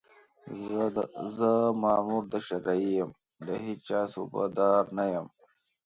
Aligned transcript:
زه 1.35 1.51
مامور 1.81 2.23
د 2.33 2.35
شرعي 2.47 2.89
یم، 2.97 3.11
د 3.47 3.47
هېچا 3.65 4.01
صوبه 4.13 4.43
دار 4.57 4.83
نه 4.97 5.05
یم 5.13 5.27